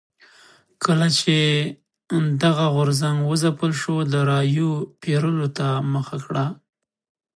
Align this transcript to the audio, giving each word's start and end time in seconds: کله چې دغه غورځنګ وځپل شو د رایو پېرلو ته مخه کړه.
کله 0.83 1.07
چې 1.19 1.35
دغه 2.43 2.65
غورځنګ 2.75 3.17
وځپل 3.29 3.71
شو 3.81 3.95
د 4.11 4.15
رایو 4.31 4.71
پېرلو 5.01 5.47
ته 5.57 5.67
مخه 5.93 6.17
کړه. 6.25 6.45